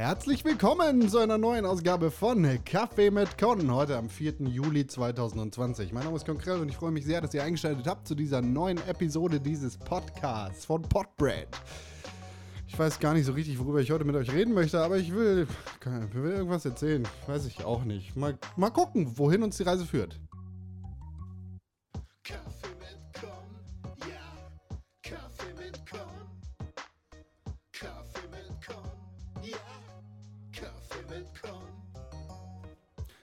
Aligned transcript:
Herzlich 0.00 0.46
willkommen 0.46 1.10
zu 1.10 1.18
einer 1.18 1.36
neuen 1.36 1.66
Ausgabe 1.66 2.10
von 2.10 2.64
Kaffee 2.64 3.10
mit 3.10 3.36
Con, 3.36 3.70
heute 3.70 3.98
am 3.98 4.08
4. 4.08 4.46
Juli 4.46 4.86
2020. 4.86 5.92
Mein 5.92 6.04
Name 6.04 6.16
ist 6.16 6.24
Konkrell 6.24 6.58
und 6.58 6.70
ich 6.70 6.76
freue 6.76 6.90
mich 6.90 7.04
sehr, 7.04 7.20
dass 7.20 7.34
ihr 7.34 7.42
eingeschaltet 7.42 7.86
habt 7.86 8.08
zu 8.08 8.14
dieser 8.14 8.40
neuen 8.40 8.78
Episode 8.88 9.38
dieses 9.38 9.76
Podcasts 9.76 10.64
von 10.64 10.80
Podbread. 10.80 11.48
Ich 12.66 12.78
weiß 12.78 12.98
gar 12.98 13.12
nicht 13.12 13.26
so 13.26 13.32
richtig, 13.32 13.58
worüber 13.58 13.82
ich 13.82 13.90
heute 13.90 14.06
mit 14.06 14.16
euch 14.16 14.32
reden 14.32 14.54
möchte, 14.54 14.80
aber 14.80 14.96
ich 14.96 15.14
will, 15.14 15.46
ich 15.80 16.14
will 16.14 16.32
irgendwas 16.32 16.64
erzählen. 16.64 17.06
Weiß 17.26 17.44
ich 17.44 17.62
auch 17.66 17.84
nicht. 17.84 18.16
Mal, 18.16 18.38
mal 18.56 18.70
gucken, 18.70 19.18
wohin 19.18 19.42
uns 19.42 19.58
die 19.58 19.64
Reise 19.64 19.84
führt. 19.84 20.18
Con. 31.40 31.60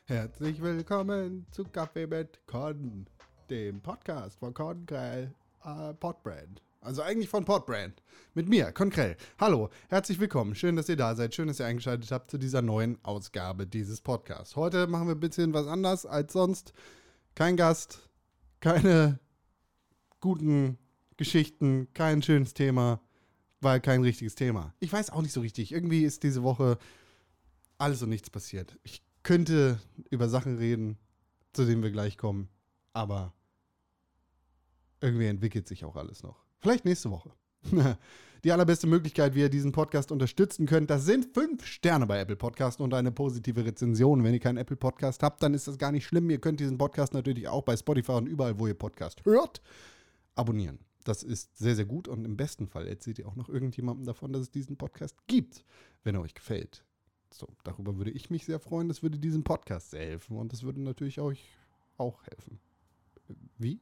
Herzlich 0.05 0.61
willkommen 0.61 1.47
zu 1.51 1.63
Kaffee 1.63 2.05
mit 2.05 2.39
Con, 2.45 3.07
dem 3.49 3.81
Podcast 3.81 4.37
von 4.39 4.53
Conkrell 4.53 5.33
äh, 5.65 5.93
Podbrand. 5.95 6.61
Also 6.81 7.01
eigentlich 7.01 7.27
von 7.27 7.43
Podbrand. 7.43 8.03
Mit 8.35 8.47
mir, 8.49 8.71
Conkrell. 8.71 9.17
Hallo, 9.39 9.69
herzlich 9.89 10.19
willkommen. 10.19 10.53
Schön, 10.53 10.75
dass 10.75 10.89
ihr 10.89 10.95
da 10.95 11.15
seid. 11.15 11.33
Schön, 11.33 11.47
dass 11.47 11.59
ihr 11.59 11.65
eingeschaltet 11.65 12.11
habt 12.11 12.29
zu 12.29 12.37
dieser 12.37 12.61
neuen 12.61 13.03
Ausgabe 13.03 13.65
dieses 13.65 14.01
Podcasts. 14.01 14.55
Heute 14.55 14.85
machen 14.85 15.07
wir 15.07 15.15
ein 15.15 15.19
bisschen 15.19 15.53
was 15.53 15.65
anders 15.65 16.05
als 16.05 16.33
sonst. 16.33 16.73
Kein 17.33 17.57
Gast, 17.57 18.07
keine 18.59 19.19
guten 20.21 20.77
Geschichten, 21.17 21.87
kein 21.95 22.21
schönes 22.21 22.53
Thema, 22.53 23.01
weil 23.59 23.81
kein 23.81 24.03
richtiges 24.03 24.35
Thema. 24.35 24.75
Ich 24.79 24.93
weiß 24.93 25.09
auch 25.09 25.23
nicht 25.23 25.33
so 25.33 25.41
richtig. 25.41 25.71
Irgendwie 25.71 26.03
ist 26.03 26.21
diese 26.21 26.43
Woche 26.43 26.77
alles 27.77 28.01
und 28.01 28.09
nichts 28.09 28.29
passiert. 28.29 28.77
Ich 28.83 29.03
könnte 29.23 29.79
über 30.09 30.29
Sachen 30.29 30.57
reden, 30.57 30.97
zu 31.53 31.65
denen 31.65 31.83
wir 31.83 31.91
gleich 31.91 32.17
kommen, 32.17 32.49
aber 32.93 33.33
irgendwie 35.01 35.27
entwickelt 35.27 35.67
sich 35.67 35.85
auch 35.85 35.95
alles 35.95 36.23
noch. 36.23 36.43
Vielleicht 36.59 36.85
nächste 36.85 37.11
Woche. 37.11 37.31
Die 38.43 38.51
allerbeste 38.51 38.87
Möglichkeit, 38.87 39.33
wie 39.35 39.41
ihr 39.41 39.49
diesen 39.49 39.71
Podcast 39.71 40.11
unterstützen 40.11 40.67
könnt, 40.67 40.89
das 40.89 41.05
sind 41.05 41.33
fünf 41.33 41.65
Sterne 41.65 42.05
bei 42.05 42.19
Apple 42.19 42.35
Podcast 42.35 42.79
und 42.79 42.93
eine 42.93 43.11
positive 43.11 43.65
Rezension. 43.65 44.23
Wenn 44.23 44.33
ihr 44.33 44.39
keinen 44.39 44.57
Apple 44.57 44.77
Podcast 44.77 45.23
habt, 45.23 45.41
dann 45.41 45.55
ist 45.55 45.67
das 45.67 45.77
gar 45.77 45.91
nicht 45.91 46.05
schlimm. 46.05 46.29
Ihr 46.29 46.39
könnt 46.39 46.59
diesen 46.59 46.77
Podcast 46.77 47.13
natürlich 47.13 47.47
auch 47.47 47.63
bei 47.63 47.75
Spotify 47.75 48.13
und 48.13 48.27
überall, 48.27 48.59
wo 48.59 48.67
ihr 48.67 48.75
Podcast 48.75 49.25
hört, 49.25 49.61
abonnieren. 50.35 50.79
Das 51.03 51.23
ist 51.23 51.57
sehr, 51.57 51.75
sehr 51.75 51.85
gut 51.85 52.07
und 52.07 52.25
im 52.25 52.37
besten 52.37 52.67
Fall 52.67 52.87
erzählt 52.87 53.17
ihr 53.19 53.27
auch 53.27 53.35
noch 53.35 53.49
irgendjemandem 53.49 54.05
davon, 54.05 54.33
dass 54.33 54.43
es 54.43 54.51
diesen 54.51 54.77
Podcast 54.77 55.15
gibt, 55.27 55.65
wenn 56.03 56.15
er 56.15 56.21
euch 56.21 56.35
gefällt. 56.35 56.85
So, 57.37 57.47
darüber 57.63 57.97
würde 57.97 58.09
ich 58.11 58.29
mich 58.31 58.45
sehr 58.45 58.59
freuen. 58.59 58.87
Das 58.87 59.03
würde 59.03 59.19
diesem 59.19 59.43
Podcast 59.43 59.91
sehr 59.91 60.05
helfen 60.05 60.37
und 60.37 60.51
das 60.53 60.63
würde 60.63 60.81
natürlich 60.81 61.19
euch 61.19 61.45
auch 61.97 62.23
helfen. 62.23 62.59
Wie? 63.57 63.79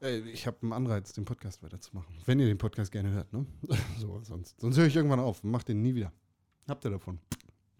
Äh, 0.00 0.20
Ich 0.30 0.46
habe 0.46 0.56
einen 0.62 0.72
Anreiz, 0.72 1.12
den 1.12 1.24
Podcast 1.26 1.62
weiterzumachen. 1.62 2.14
Wenn 2.24 2.40
ihr 2.40 2.46
den 2.46 2.56
Podcast 2.58 2.90
gerne 2.92 3.10
hört, 3.10 3.30
ne? 3.32 3.44
So, 3.98 4.20
sonst, 4.22 4.58
sonst 4.60 4.78
höre 4.78 4.86
ich 4.86 4.96
irgendwann 4.96 5.20
auf 5.20 5.44
und 5.44 5.50
mache 5.50 5.66
den 5.66 5.82
nie 5.82 5.94
wieder. 5.94 6.12
Habt 6.66 6.84
ihr 6.86 6.90
davon? 6.90 7.18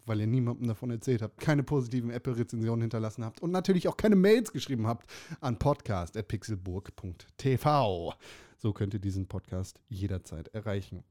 Weil 0.06 0.20
ihr 0.20 0.26
niemandem 0.26 0.68
davon 0.68 0.90
erzählt 0.90 1.22
habt, 1.22 1.40
keine 1.40 1.62
positiven 1.62 2.10
Apple-Rezensionen 2.10 2.82
hinterlassen 2.82 3.24
habt 3.24 3.40
und 3.40 3.50
natürlich 3.50 3.88
auch 3.88 3.96
keine 3.96 4.16
Mails 4.16 4.52
geschrieben 4.52 4.86
habt 4.86 5.10
an 5.40 5.58
podcast.pixelburg.tv. 5.58 8.12
So 8.58 8.74
könnt 8.74 8.92
ihr 8.92 9.00
diesen 9.00 9.26
Podcast 9.26 9.80
jederzeit 9.88 10.48
erreichen. 10.48 11.02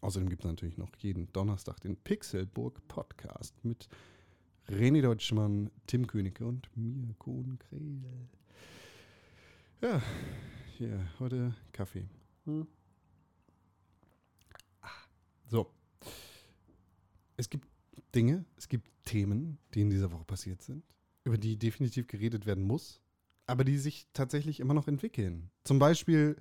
Außerdem 0.00 0.28
gibt 0.28 0.44
es 0.44 0.48
natürlich 0.48 0.78
noch 0.78 0.94
jeden 0.98 1.32
Donnerstag 1.32 1.80
den 1.80 1.96
Pixelburg 1.96 2.86
Podcast 2.86 3.54
mit 3.64 3.88
René 4.68 5.02
Deutschmann, 5.02 5.70
Tim 5.86 6.06
Königke 6.06 6.46
und 6.46 6.68
mir, 6.76 7.14
Kohn 7.18 7.58
Krehl. 7.58 8.28
Ja, 9.80 10.02
hier, 10.76 11.08
heute 11.18 11.54
Kaffee. 11.72 12.06
Ah, 14.80 14.88
So. 15.48 15.70
Es 17.36 17.48
gibt 17.48 17.68
Dinge, 18.14 18.44
es 18.56 18.68
gibt 18.68 18.88
Themen, 19.04 19.58
die 19.74 19.80
in 19.80 19.90
dieser 19.90 20.10
Woche 20.12 20.24
passiert 20.24 20.62
sind, 20.62 20.84
über 21.24 21.38
die 21.38 21.56
definitiv 21.56 22.06
geredet 22.06 22.46
werden 22.46 22.64
muss, 22.64 23.00
aber 23.46 23.64
die 23.64 23.78
sich 23.78 24.06
tatsächlich 24.12 24.60
immer 24.60 24.74
noch 24.74 24.88
entwickeln. 24.88 25.50
Zum 25.64 25.78
Beispiel 25.78 26.36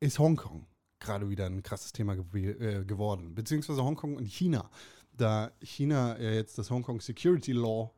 ist 0.00 0.18
Hongkong 0.18 0.66
gerade 1.06 1.30
wieder 1.30 1.46
ein 1.46 1.62
krasses 1.62 1.92
Thema 1.92 2.16
gew 2.16 2.36
äh, 2.36 2.84
geworden, 2.84 3.34
beziehungsweise 3.34 3.82
Hongkong 3.82 4.16
und 4.16 4.26
China. 4.26 4.70
Da 5.12 5.52
China 5.62 6.20
ja 6.20 6.30
jetzt 6.32 6.58
das 6.58 6.70
Hongkong 6.70 7.00
Security 7.00 7.52
Law 7.52 7.90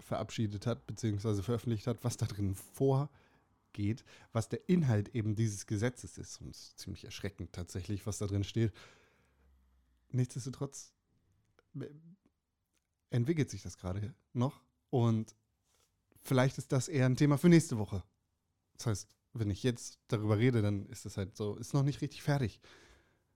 verabschiedet 0.00 0.66
hat, 0.66 0.86
beziehungsweise 0.86 1.42
veröffentlicht 1.42 1.86
hat, 1.86 2.02
was 2.02 2.16
da 2.16 2.26
drin 2.26 2.54
vorgeht, 2.54 4.04
was 4.32 4.48
der 4.48 4.68
Inhalt 4.68 5.14
eben 5.14 5.34
dieses 5.34 5.66
Gesetzes 5.66 6.16
ist. 6.16 6.40
Und 6.40 6.50
es 6.50 6.68
ist 6.68 6.78
ziemlich 6.78 7.04
erschreckend 7.04 7.52
tatsächlich, 7.52 8.06
was 8.06 8.18
da 8.18 8.26
drin 8.26 8.44
steht. 8.44 8.72
Nichtsdestotrotz 10.10 10.92
äh, 11.78 11.86
entwickelt 13.10 13.50
sich 13.50 13.62
das 13.62 13.76
gerade 13.76 14.14
noch 14.32 14.62
und 14.90 15.34
vielleicht 16.22 16.58
ist 16.58 16.72
das 16.72 16.88
eher 16.88 17.06
ein 17.06 17.16
Thema 17.16 17.38
für 17.38 17.48
nächste 17.48 17.78
Woche. 17.78 18.02
Das 18.74 18.86
heißt, 18.86 19.15
wenn 19.38 19.50
ich 19.50 19.62
jetzt 19.62 19.98
darüber 20.08 20.38
rede, 20.38 20.62
dann 20.62 20.86
ist 20.86 21.04
das 21.04 21.16
halt 21.16 21.36
so, 21.36 21.56
ist 21.56 21.74
noch 21.74 21.82
nicht 21.82 22.00
richtig 22.00 22.22
fertig. 22.22 22.60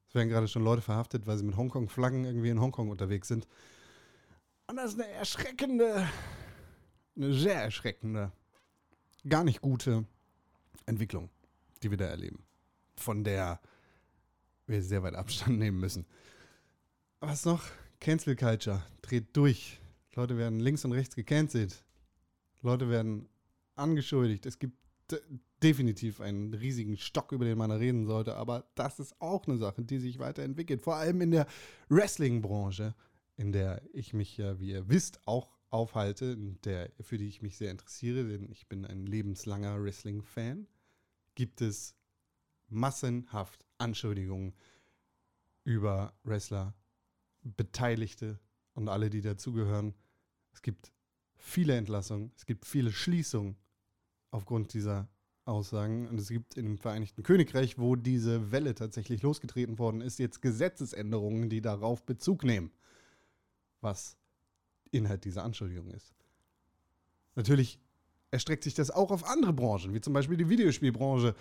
Es 0.08 0.14
werden 0.14 0.28
gerade 0.28 0.48
schon 0.48 0.64
Leute 0.64 0.82
verhaftet, 0.82 1.26
weil 1.26 1.38
sie 1.38 1.44
mit 1.44 1.56
Hongkong-Flaggen 1.56 2.24
irgendwie 2.24 2.48
in 2.48 2.60
Hongkong 2.60 2.90
unterwegs 2.90 3.28
sind. 3.28 3.46
Und 4.66 4.76
das 4.76 4.92
ist 4.92 5.00
eine 5.00 5.08
erschreckende, 5.08 6.08
eine 7.16 7.32
sehr 7.34 7.62
erschreckende, 7.62 8.32
gar 9.28 9.44
nicht 9.44 9.60
gute 9.60 10.04
Entwicklung, 10.86 11.30
die 11.82 11.90
wir 11.90 11.98
da 11.98 12.06
erleben. 12.06 12.44
Von 12.96 13.24
der 13.24 13.60
wir 14.66 14.82
sehr 14.82 15.02
weit 15.02 15.14
Abstand 15.14 15.58
nehmen 15.60 15.78
müssen. 15.78 16.06
Was 17.20 17.44
noch? 17.44 17.62
Cancel 18.00 18.34
Culture 18.34 18.82
dreht 19.02 19.36
durch. 19.36 19.78
Leute 20.14 20.38
werden 20.38 20.58
links 20.58 20.84
und 20.84 20.92
rechts 20.92 21.14
gecancelt. 21.14 21.84
Leute 22.62 22.88
werden 22.88 23.28
angeschuldigt. 23.76 24.46
Es 24.46 24.58
gibt 24.58 24.76
definitiv 25.62 26.20
einen 26.20 26.54
riesigen 26.54 26.96
Stock, 26.96 27.32
über 27.32 27.44
den 27.44 27.58
man 27.58 27.70
reden 27.70 28.06
sollte, 28.06 28.36
aber 28.36 28.70
das 28.74 28.98
ist 28.98 29.20
auch 29.20 29.46
eine 29.46 29.58
Sache, 29.58 29.82
die 29.82 29.98
sich 29.98 30.18
weiterentwickelt. 30.18 30.82
Vor 30.82 30.96
allem 30.96 31.20
in 31.20 31.30
der 31.30 31.46
Wrestling-Branche, 31.88 32.94
in 33.36 33.52
der 33.52 33.82
ich 33.92 34.12
mich 34.12 34.36
ja, 34.36 34.58
wie 34.58 34.70
ihr 34.70 34.88
wisst, 34.88 35.20
auch 35.26 35.58
aufhalte, 35.70 36.36
der, 36.64 36.90
für 37.00 37.18
die 37.18 37.28
ich 37.28 37.42
mich 37.42 37.56
sehr 37.56 37.70
interessiere, 37.70 38.26
denn 38.26 38.50
ich 38.50 38.68
bin 38.68 38.84
ein 38.84 39.06
lebenslanger 39.06 39.82
Wrestling-Fan, 39.82 40.66
gibt 41.34 41.60
es 41.60 41.94
massenhaft 42.68 43.64
Anschuldigungen 43.78 44.54
über 45.64 46.14
Wrestler, 46.24 46.74
Beteiligte 47.42 48.38
und 48.74 48.88
alle, 48.88 49.10
die 49.10 49.20
dazugehören. 49.20 49.94
Es 50.52 50.62
gibt 50.62 50.92
viele 51.36 51.76
Entlassungen, 51.76 52.32
es 52.36 52.46
gibt 52.46 52.66
viele 52.66 52.92
Schließungen 52.92 53.56
aufgrund 54.30 54.74
dieser 54.74 55.08
Aussagen. 55.44 56.08
Und 56.08 56.18
es 56.18 56.28
gibt 56.28 56.56
im 56.56 56.78
Vereinigten 56.78 57.22
Königreich, 57.22 57.78
wo 57.78 57.96
diese 57.96 58.52
Welle 58.52 58.74
tatsächlich 58.74 59.22
losgetreten 59.22 59.78
worden 59.78 60.00
ist, 60.00 60.18
jetzt 60.18 60.42
Gesetzesänderungen, 60.42 61.50
die 61.50 61.60
darauf 61.60 62.04
Bezug 62.04 62.44
nehmen, 62.44 62.70
was 63.80 64.16
Inhalt 64.90 65.24
dieser 65.24 65.44
Anschuldigung 65.44 65.90
ist. 65.90 66.14
Natürlich 67.34 67.78
erstreckt 68.30 68.64
sich 68.64 68.74
das 68.74 68.90
auch 68.90 69.10
auf 69.10 69.24
andere 69.24 69.52
Branchen, 69.52 69.94
wie 69.94 70.00
zum 70.00 70.12
Beispiel 70.12 70.36
die 70.36 70.48
Videospielbranche 70.48 71.34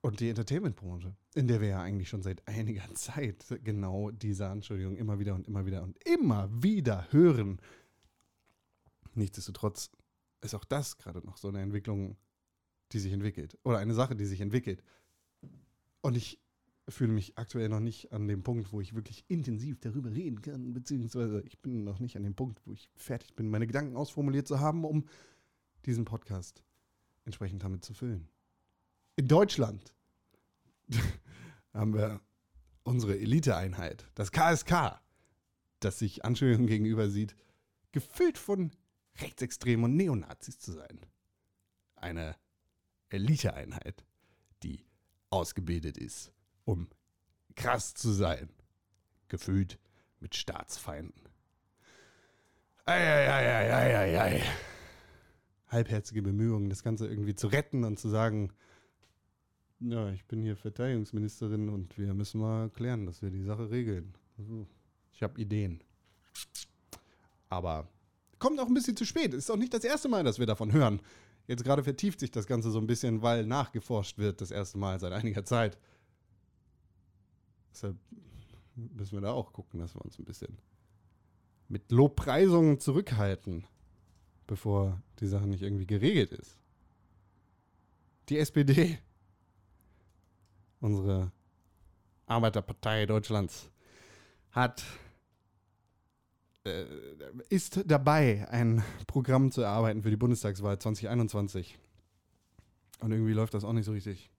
und 0.00 0.20
die 0.20 0.28
Entertainmentbranche, 0.28 1.14
in 1.34 1.48
der 1.48 1.60
wir 1.60 1.68
ja 1.68 1.82
eigentlich 1.82 2.08
schon 2.08 2.22
seit 2.22 2.46
einiger 2.46 2.82
Zeit 2.94 3.44
genau 3.64 4.10
diese 4.10 4.48
Anschuldigung 4.48 4.96
immer 4.96 5.18
wieder 5.18 5.34
und 5.34 5.46
immer 5.46 5.66
wieder 5.66 5.82
und 5.82 5.96
immer 6.04 6.48
wieder 6.52 7.06
hören. 7.10 7.60
Nichtsdestotrotz 9.14 9.90
ist 10.40 10.54
auch 10.54 10.64
das 10.64 10.98
gerade 10.98 11.24
noch 11.26 11.36
so 11.36 11.48
eine 11.48 11.60
Entwicklung, 11.60 12.16
die 12.92 12.98
sich 12.98 13.12
entwickelt. 13.12 13.58
Oder 13.64 13.78
eine 13.78 13.94
Sache, 13.94 14.16
die 14.16 14.26
sich 14.26 14.40
entwickelt. 14.40 14.82
Und 16.00 16.16
ich 16.16 16.40
fühle 16.88 17.12
mich 17.12 17.36
aktuell 17.36 17.68
noch 17.68 17.80
nicht 17.80 18.12
an 18.12 18.28
dem 18.28 18.42
Punkt, 18.42 18.72
wo 18.72 18.80
ich 18.80 18.94
wirklich 18.94 19.24
intensiv 19.28 19.78
darüber 19.80 20.10
reden 20.10 20.40
kann, 20.40 20.72
beziehungsweise 20.72 21.42
ich 21.42 21.60
bin 21.60 21.84
noch 21.84 21.98
nicht 21.98 22.16
an 22.16 22.22
dem 22.22 22.34
Punkt, 22.34 22.60
wo 22.64 22.72
ich 22.72 22.88
fertig 22.94 23.34
bin, 23.34 23.50
meine 23.50 23.66
Gedanken 23.66 23.96
ausformuliert 23.96 24.48
zu 24.48 24.60
haben, 24.60 24.84
um 24.84 25.04
diesen 25.84 26.04
Podcast 26.04 26.62
entsprechend 27.24 27.62
damit 27.62 27.84
zu 27.84 27.92
füllen. 27.92 28.28
In 29.16 29.28
Deutschland 29.28 29.92
haben 31.74 31.94
wir 31.94 32.20
unsere 32.84 33.18
Eliteeinheit, 33.18 34.06
das 34.14 34.32
KSK, 34.32 35.00
das 35.80 35.98
sich 35.98 36.24
Anschuldigungen 36.24 36.68
gegenüber 36.68 37.10
sieht, 37.10 37.36
gefüllt 37.92 38.38
von 38.38 38.70
Rechtsextremen 39.20 39.84
und 39.86 39.96
Neonazis 39.96 40.58
zu 40.58 40.72
sein. 40.72 41.00
Eine 41.96 42.36
Eliteeinheit, 43.10 44.04
die 44.62 44.84
ausgebildet 45.30 45.96
ist, 45.96 46.32
um 46.64 46.88
krass 47.56 47.94
zu 47.94 48.12
sein. 48.12 48.48
gefüllt 49.28 49.78
mit 50.20 50.34
Staatsfeinden. 50.34 51.28
Eieieiei. 52.86 54.42
Halbherzige 55.68 56.22
Bemühungen, 56.22 56.70
das 56.70 56.82
Ganze 56.82 57.06
irgendwie 57.06 57.34
zu 57.34 57.48
retten 57.48 57.84
und 57.84 57.98
zu 57.98 58.08
sagen, 58.08 58.52
ja, 59.80 60.10
ich 60.10 60.24
bin 60.24 60.40
hier 60.40 60.56
Verteidigungsministerin 60.56 61.68
und 61.68 61.98
wir 61.98 62.14
müssen 62.14 62.40
mal 62.40 62.70
klären, 62.70 63.06
dass 63.06 63.22
wir 63.22 63.30
die 63.30 63.42
Sache 63.42 63.70
regeln. 63.70 64.14
Also, 64.38 64.66
Ich 65.12 65.22
habe 65.22 65.40
Ideen. 65.40 65.82
Aber 67.48 67.88
kommt 68.38 68.60
auch 68.60 68.68
ein 68.68 68.74
bisschen 68.74 68.96
zu 68.96 69.04
spät. 69.04 69.34
Ist 69.34 69.50
auch 69.50 69.56
nicht 69.56 69.74
das 69.74 69.84
erste 69.84 70.08
Mal, 70.08 70.24
dass 70.24 70.38
wir 70.38 70.46
davon 70.46 70.72
hören. 70.72 71.00
Jetzt 71.46 71.64
gerade 71.64 71.82
vertieft 71.82 72.20
sich 72.20 72.30
das 72.30 72.46
Ganze 72.46 72.70
so 72.70 72.78
ein 72.78 72.86
bisschen, 72.86 73.22
weil 73.22 73.46
nachgeforscht 73.46 74.18
wird, 74.18 74.40
das 74.40 74.50
erste 74.50 74.78
Mal 74.78 75.00
seit 75.00 75.12
einiger 75.12 75.44
Zeit. 75.44 75.78
Deshalb 77.72 77.96
müssen 78.74 79.14
wir 79.14 79.20
da 79.20 79.32
auch 79.32 79.52
gucken, 79.52 79.80
dass 79.80 79.94
wir 79.94 80.04
uns 80.04 80.18
ein 80.18 80.24
bisschen 80.24 80.58
mit 81.68 81.90
Lobpreisungen 81.90 82.80
zurückhalten, 82.80 83.66
bevor 84.46 85.02
die 85.20 85.26
Sache 85.26 85.46
nicht 85.46 85.62
irgendwie 85.62 85.86
geregelt 85.86 86.32
ist. 86.32 86.58
Die 88.28 88.38
SPD, 88.38 88.98
unsere 90.80 91.32
Arbeiterpartei 92.26 93.06
Deutschlands, 93.06 93.70
hat 94.50 94.84
ist 97.48 97.82
dabei, 97.86 98.48
ein 98.48 98.82
Programm 99.06 99.50
zu 99.50 99.62
erarbeiten 99.62 100.02
für 100.02 100.10
die 100.10 100.16
Bundestagswahl 100.16 100.78
2021. 100.78 101.78
Und 103.00 103.12
irgendwie 103.12 103.32
läuft 103.32 103.54
das 103.54 103.64
auch 103.64 103.72
nicht 103.72 103.84
so 103.84 103.92
richtig. 103.92 104.30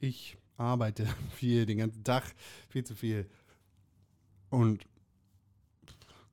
Ich 0.00 0.38
arbeite 0.56 1.06
viel, 1.34 1.66
den 1.66 1.78
ganzen 1.78 2.04
Tag, 2.04 2.24
viel 2.68 2.84
zu 2.84 2.94
viel. 2.94 3.28
Und 4.50 4.86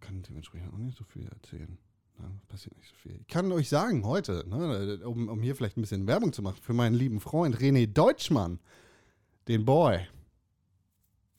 kann 0.01 0.21
dementsprechend 0.23 0.73
auch 0.73 0.77
nicht 0.77 0.97
so 0.97 1.05
viel 1.05 1.27
erzählen. 1.27 1.77
Ja, 2.19 2.29
passiert 2.49 2.75
nicht 2.75 2.89
so 2.89 2.95
viel. 2.95 3.17
Ich 3.21 3.27
kann 3.27 3.51
euch 3.51 3.69
sagen, 3.69 4.05
heute, 4.05 4.43
ne, 4.47 4.99
um, 5.05 5.29
um 5.29 5.41
hier 5.41 5.55
vielleicht 5.55 5.77
ein 5.77 5.81
bisschen 5.81 6.07
Werbung 6.07 6.33
zu 6.33 6.41
machen, 6.41 6.59
für 6.61 6.73
meinen 6.73 6.95
lieben 6.95 7.19
Freund 7.19 7.57
René 7.57 7.87
Deutschmann, 7.87 8.59
den 9.47 9.63
Boy, 9.65 10.05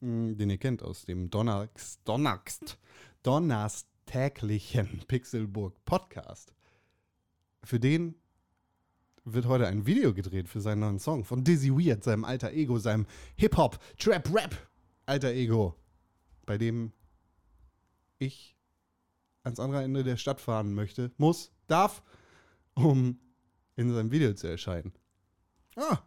mh, 0.01 0.35
den 0.35 0.51
ihr 0.51 0.59
kennt 0.59 0.83
aus 0.83 1.05
dem 1.05 1.29
Donnerst, 1.31 2.01
Donnerst, 2.05 2.79
donnerstäglichen 3.23 5.03
Pixelburg 5.09 5.85
Podcast. 5.85 6.53
Für 7.65 7.79
den 7.81 8.15
wird 9.25 9.47
heute 9.47 9.69
ein 9.69 9.87
Video 9.87 10.13
gedreht 10.13 10.49
für 10.49 10.61
seinen 10.61 10.81
neuen 10.81 10.99
Song 10.99 11.25
von 11.25 11.45
Dizzy 11.45 11.71
Weird, 11.71 12.03
seinem 12.03 12.25
alter 12.25 12.53
Ego, 12.53 12.79
seinem 12.79 13.07
Hip-Hop, 13.37 13.79
Trap, 13.99 14.35
Rap 14.35 14.69
alter 15.07 15.33
Ego, 15.33 15.77
bei 16.45 16.59
dem 16.59 16.93
ich 18.19 18.57
ans 19.45 19.61
andere 19.61 19.83
Ende 19.85 20.03
der 20.05 20.17
Stadt 20.17 20.41
fahren 20.41 20.75
möchte, 20.75 21.13
muss, 21.19 21.53
darf, 21.69 22.03
um 22.75 23.19
in 23.77 23.93
seinem 23.93 24.11
Video 24.11 24.33
zu 24.35 24.49
erscheinen. 24.49 24.93
Ah, 25.77 25.99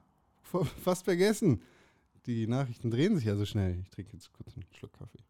fa- 0.42 0.64
fast 0.64 1.06
vergessen. 1.06 1.62
Die 2.26 2.48
Nachrichten 2.48 2.92
drehen 2.92 3.16
sich 3.16 3.26
ja 3.26 3.36
so 3.36 3.46
schnell. 3.46 3.80
Ich 3.82 3.90
trinke 3.90 4.14
jetzt 4.14 4.32
kurz 4.34 4.54
einen 4.56 4.66
Schluck 4.74 4.94
Kaffee. 4.94 5.24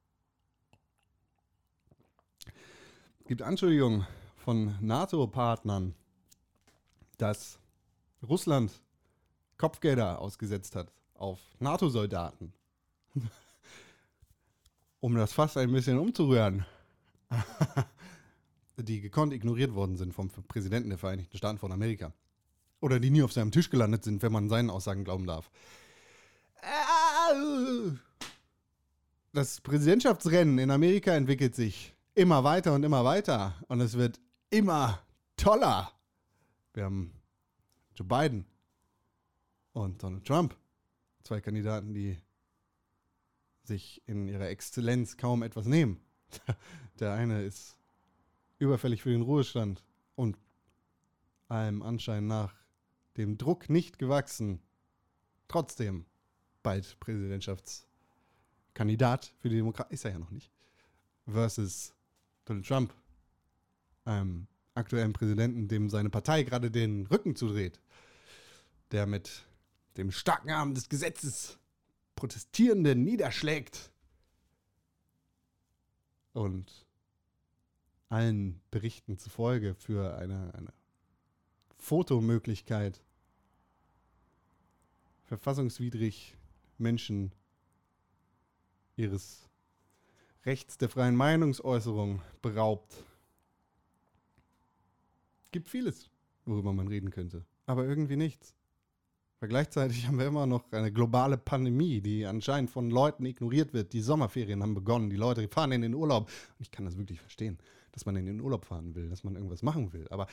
Es 3.13 3.14
gibt 3.27 3.41
Anschuldigungen 3.41 4.05
von 4.37 4.75
NATO-Partnern, 4.81 5.95
dass 7.17 7.59
Russland 8.21 8.71
Kopfgelder 9.57 10.19
ausgesetzt 10.19 10.75
hat 10.75 10.91
auf 11.15 11.39
NATO-Soldaten. 11.59 12.53
um 14.99 15.15
das 15.15 15.33
Fass 15.33 15.57
ein 15.57 15.71
bisschen 15.71 15.97
umzurühren. 15.97 16.65
die 18.77 19.01
gekonnt 19.01 19.33
ignoriert 19.33 19.73
worden 19.73 19.97
sind 19.97 20.13
vom 20.13 20.29
Präsidenten 20.29 20.89
der 20.89 20.97
Vereinigten 20.99 21.37
Staaten 21.37 21.57
von 21.57 21.71
Amerika. 21.71 22.13
Oder 22.81 22.99
die 22.99 23.09
nie 23.09 23.23
auf 23.23 23.33
seinem 23.33 23.51
Tisch 23.51 23.69
gelandet 23.69 24.03
sind, 24.03 24.21
wenn 24.21 24.33
man 24.33 24.49
seinen 24.49 24.69
Aussagen 24.69 25.03
glauben 25.03 25.25
darf. 25.25 25.49
Das 29.33 29.61
Präsidentschaftsrennen 29.61 30.59
in 30.59 30.69
Amerika 30.69 31.15
entwickelt 31.15 31.55
sich 31.55 31.94
immer 32.15 32.43
weiter 32.43 32.73
und 32.73 32.83
immer 32.83 33.05
weiter. 33.05 33.53
Und 33.67 33.81
es 33.81 33.95
wird 33.97 34.19
immer 34.49 35.05
toller. 35.37 35.91
Wir 36.73 36.85
haben 36.85 37.13
Joe 37.95 38.07
Biden 38.07 38.45
und 39.73 40.01
Donald 40.01 40.25
Trump. 40.25 40.57
Zwei 41.23 41.41
Kandidaten, 41.41 41.93
die 41.93 42.17
sich 43.63 44.01
in 44.07 44.27
ihrer 44.27 44.49
Exzellenz 44.49 45.17
kaum 45.17 45.43
etwas 45.43 45.65
nehmen. 45.65 46.01
Der 46.99 47.13
eine 47.13 47.43
ist 47.43 47.77
überfällig 48.57 49.03
für 49.03 49.11
den 49.11 49.21
Ruhestand 49.21 49.83
und 50.15 50.37
allem 51.47 51.81
Anschein 51.81 52.27
nach 52.27 52.53
dem 53.17 53.37
Druck 53.37 53.69
nicht 53.69 53.99
gewachsen. 53.99 54.61
Trotzdem 55.47 56.05
bald 56.63 56.99
Präsidentschaftskandidat 56.99 59.33
für 59.39 59.49
die 59.49 59.57
Demokraten. 59.57 59.93
Ist 59.93 60.05
er 60.05 60.11
ja 60.11 60.19
noch 60.19 60.31
nicht. 60.31 60.51
Versus 61.27 61.93
Donald 62.45 62.67
Trump, 62.67 62.93
einem 64.05 64.47
aktuellen 64.75 65.13
Präsidenten, 65.13 65.67
dem 65.67 65.89
seine 65.89 66.09
Partei 66.09 66.43
gerade 66.43 66.69
den 66.71 67.07
Rücken 67.07 67.35
zudreht. 67.35 67.79
Der 68.91 69.07
mit 69.07 69.45
dem 69.97 70.11
starken 70.11 70.51
Arm 70.51 70.73
des 70.73 70.89
Gesetzes 70.89 71.57
Protestierende 72.15 72.95
niederschlägt. 72.95 73.91
Und 76.33 76.85
allen 78.09 78.61
Berichten 78.71 79.17
zufolge 79.17 79.73
für 79.73 80.17
eine, 80.17 80.53
eine 80.53 80.73
Fotomöglichkeit 81.77 83.01
verfassungswidrig 85.23 86.35
Menschen 86.77 87.31
ihres 88.95 89.49
Rechts 90.45 90.77
der 90.77 90.89
freien 90.89 91.15
Meinungsäußerung 91.15 92.21
beraubt. 92.41 92.95
Gibt 95.51 95.69
vieles, 95.69 96.09
worüber 96.45 96.71
man 96.71 96.87
reden 96.87 97.09
könnte, 97.09 97.45
aber 97.65 97.85
irgendwie 97.85 98.15
nichts. 98.17 98.53
Weil 99.39 99.49
gleichzeitig 99.49 100.07
haben 100.07 100.19
wir 100.19 100.27
immer 100.27 100.45
noch 100.45 100.71
eine 100.71 100.91
globale 100.91 101.37
Pandemie, 101.37 101.99
die 101.99 102.25
anscheinend 102.25 102.69
von 102.69 102.89
Leuten 102.89 103.25
ignoriert 103.25 103.73
wird. 103.73 103.93
Die 103.93 104.01
Sommerferien 104.01 104.61
haben 104.61 104.75
begonnen, 104.75 105.09
die 105.09 105.17
Leute 105.17 105.47
fahren 105.47 105.71
in 105.71 105.81
den 105.81 105.93
Urlaub. 105.93 106.29
Und 106.57 106.61
ich 106.61 106.71
kann 106.71 106.85
das 106.85 106.97
wirklich 106.97 107.19
verstehen, 107.19 107.57
dass 107.91 108.05
man 108.05 108.15
in 108.15 108.25
den 108.25 108.39
Urlaub 108.39 108.65
fahren 108.65 108.95
will, 108.95 109.09
dass 109.09 109.23
man 109.23 109.35
irgendwas 109.35 109.63
machen 109.63 109.93
will. 109.93 110.07
Aber 110.09 110.27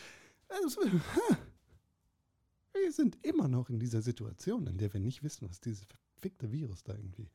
es, 0.48 0.76
wir 2.72 2.92
sind 2.92 3.18
immer 3.22 3.48
noch 3.48 3.70
in 3.70 3.80
dieser 3.80 4.02
Situation, 4.02 4.66
in 4.66 4.76
der 4.76 4.92
wir 4.92 5.00
nicht 5.00 5.22
wissen, 5.22 5.48
was 5.48 5.60
dieses 5.60 5.84
verfickte 6.14 6.52
Virus 6.52 6.84
da 6.84 6.94
irgendwie 6.94 7.28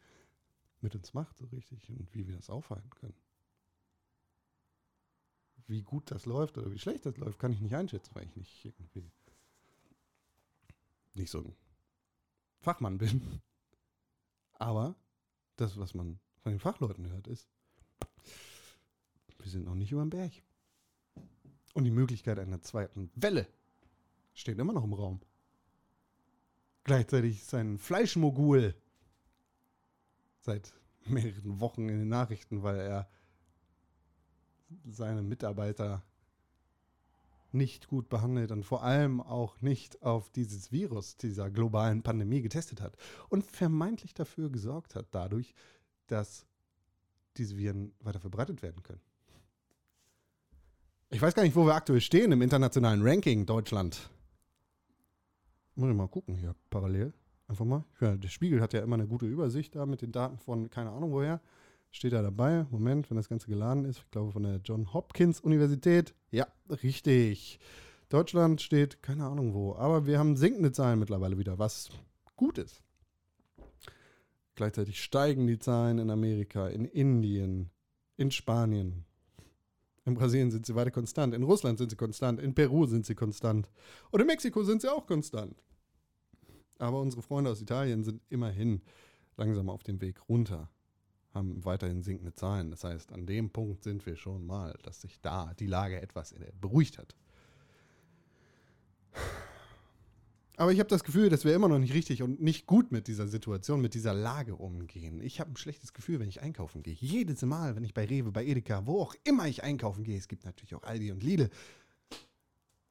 mit 0.81 0.95
uns 0.95 1.13
macht, 1.13 1.37
so 1.37 1.45
richtig, 1.47 1.89
und 1.89 2.13
wie 2.13 2.27
wir 2.27 2.35
das 2.35 2.49
aufhalten 2.49 2.89
können. 2.91 3.17
Wie 5.67 5.81
gut 5.81 6.11
das 6.11 6.25
läuft 6.25 6.57
oder 6.57 6.71
wie 6.71 6.79
schlecht 6.79 7.05
das 7.05 7.17
läuft, 7.17 7.39
kann 7.39 7.51
ich 7.51 7.59
nicht 7.59 7.75
einschätzen, 7.75 8.15
weil 8.15 8.25
ich 8.25 8.35
nicht 8.35 8.65
irgendwie 8.65 9.11
nicht 11.13 11.29
so 11.29 11.39
ein 11.39 11.55
Fachmann 12.61 12.97
bin. 12.97 13.41
Aber 14.53 14.95
das, 15.57 15.77
was 15.77 15.93
man 15.93 16.19
von 16.41 16.51
den 16.51 16.59
Fachleuten 16.59 17.09
hört, 17.09 17.27
ist, 17.27 17.49
wir 19.39 19.51
sind 19.51 19.65
noch 19.65 19.75
nicht 19.75 19.91
über 19.91 20.01
den 20.01 20.09
Berg. 20.09 20.31
Und 21.73 21.83
die 21.83 21.91
Möglichkeit 21.91 22.39
einer 22.39 22.61
zweiten 22.61 23.11
Welle 23.15 23.47
steht 24.33 24.57
immer 24.57 24.73
noch 24.73 24.83
im 24.83 24.93
Raum. 24.93 25.21
Gleichzeitig 26.83 27.41
ist 27.41 27.53
ein 27.53 27.77
Fleischmogul 27.77 28.73
seit 30.47 30.73
mehreren 31.05 31.59
Wochen 31.59 31.89
in 31.89 31.99
den 31.99 32.09
Nachrichten, 32.09 32.63
weil 32.63 32.79
er 32.79 33.09
seine 34.85 35.21
Mitarbeiter 35.21 36.03
nicht 37.51 37.87
gut 37.87 38.09
behandelt 38.09 38.51
und 38.51 38.63
vor 38.63 38.83
allem 38.83 39.21
auch 39.21 39.61
nicht 39.61 40.01
auf 40.01 40.29
dieses 40.31 40.71
Virus 40.71 41.17
dieser 41.17 41.49
globalen 41.49 42.01
Pandemie 42.01 42.41
getestet 42.41 42.81
hat 42.81 42.97
und 43.29 43.45
vermeintlich 43.45 44.13
dafür 44.13 44.49
gesorgt 44.49 44.95
hat, 44.95 45.07
dadurch, 45.11 45.53
dass 46.07 46.45
diese 47.37 47.57
Viren 47.57 47.93
weiter 47.99 48.19
verbreitet 48.19 48.61
werden 48.61 48.83
können. 48.83 49.01
Ich 51.09 51.21
weiß 51.21 51.33
gar 51.35 51.43
nicht, 51.43 51.55
wo 51.55 51.65
wir 51.65 51.75
aktuell 51.75 52.01
stehen 52.01 52.31
im 52.31 52.41
internationalen 52.41 53.01
Ranking 53.01 53.45
Deutschland. 53.45 54.09
Muss 55.75 55.89
ich 55.89 55.95
mal 55.95 56.07
gucken 56.07 56.35
hier 56.35 56.55
parallel. 56.69 57.13
Einfach 57.47 57.65
mal. 57.65 57.85
Ja, 58.01 58.15
der 58.15 58.27
Spiegel 58.27 58.61
hat 58.61 58.73
ja 58.73 58.81
immer 58.81 58.95
eine 58.95 59.07
gute 59.07 59.25
Übersicht 59.25 59.75
da 59.75 59.85
mit 59.85 60.01
den 60.01 60.11
Daten 60.11 60.37
von 60.37 60.69
keine 60.69 60.91
Ahnung 60.91 61.11
woher. 61.11 61.41
Steht 61.91 62.13
da 62.13 62.21
dabei. 62.21 62.65
Moment, 62.69 63.09
wenn 63.09 63.17
das 63.17 63.29
Ganze 63.29 63.47
geladen 63.47 63.85
ist. 63.85 63.99
Ich 63.99 64.11
glaube 64.11 64.33
von 64.33 64.43
der 64.43 64.59
John 64.63 64.93
Hopkins 64.93 65.39
Universität. 65.39 66.13
Ja, 66.31 66.47
richtig. 66.83 67.59
Deutschland 68.09 68.61
steht 68.61 69.01
keine 69.01 69.25
Ahnung 69.25 69.53
wo. 69.53 69.75
Aber 69.75 70.05
wir 70.05 70.19
haben 70.19 70.35
sinkende 70.35 70.71
Zahlen 70.71 70.99
mittlerweile 70.99 71.37
wieder, 71.37 71.57
was 71.57 71.89
gut 72.35 72.57
ist. 72.57 72.83
Gleichzeitig 74.55 75.01
steigen 75.01 75.47
die 75.47 75.59
Zahlen 75.59 75.99
in 75.99 76.09
Amerika, 76.09 76.67
in 76.67 76.85
Indien, 76.85 77.69
in 78.17 78.31
Spanien. 78.31 79.05
In 80.03 80.15
Brasilien 80.15 80.51
sind 80.51 80.65
sie 80.65 80.75
weiter 80.75 80.91
konstant. 80.91 81.33
In 81.33 81.43
Russland 81.43 81.77
sind 81.77 81.91
sie 81.91 81.97
konstant. 81.97 82.41
In 82.41 82.55
Peru 82.55 82.85
sind 82.85 83.05
sie 83.05 83.15
konstant. 83.15 83.69
Und 84.09 84.19
in 84.19 84.27
Mexiko 84.27 84.63
sind 84.63 84.81
sie 84.81 84.91
auch 84.91 85.05
konstant. 85.05 85.61
Aber 86.79 87.01
unsere 87.01 87.21
Freunde 87.21 87.51
aus 87.51 87.61
Italien 87.61 88.03
sind 88.03 88.21
immerhin 88.29 88.81
langsam 89.35 89.69
auf 89.69 89.83
dem 89.83 90.01
Weg 90.01 90.27
runter, 90.29 90.69
haben 91.33 91.63
weiterhin 91.65 92.03
sinkende 92.03 92.33
Zahlen. 92.33 92.71
Das 92.71 92.83
heißt, 92.83 93.13
an 93.13 93.25
dem 93.25 93.49
Punkt 93.49 93.83
sind 93.83 94.05
wir 94.05 94.15
schon 94.15 94.45
mal, 94.45 94.77
dass 94.83 95.01
sich 95.01 95.19
da 95.21 95.53
die 95.55 95.67
Lage 95.67 96.01
etwas 96.01 96.35
beruhigt 96.59 96.97
hat. 96.97 97.15
Aber 100.59 100.71
ich 100.71 100.79
habe 100.79 100.89
das 100.89 101.03
Gefühl, 101.03 101.29
dass 101.29 101.45
wir 101.45 101.53
immer 101.53 101.67
noch 101.67 101.77
nicht 101.77 101.93
richtig 101.93 102.23
und 102.23 102.41
nicht 102.41 102.65
gut 102.65 102.91
mit 102.91 103.07
dieser 103.07 103.27
Situation, 103.27 103.79
mit 103.79 103.93
dieser 103.93 104.15
Lage 104.15 104.55
umgehen. 104.55 105.21
Ich 105.21 105.39
habe 105.39 105.51
ein 105.51 105.57
schlechtes 105.57 105.93
Gefühl, 105.93 106.19
wenn 106.19 106.29
ich 106.29 106.41
einkaufen 106.41 106.81
gehe. 106.81 106.95
Jedes 106.95 107.43
Mal, 107.43 107.75
wenn 107.75 107.83
ich 107.83 107.93
bei 107.93 108.05
Rewe, 108.05 108.31
bei 108.31 108.43
Edeka, 108.43 108.87
wo 108.87 108.99
auch 108.99 109.13
immer 109.23 109.47
ich 109.47 109.63
einkaufen 109.63 110.03
gehe, 110.03 110.17
es 110.17 110.27
gibt 110.27 110.45
natürlich 110.45 110.73
auch 110.73 110.81
Aldi 110.81 111.11
und 111.11 111.21
Lidl, 111.21 111.51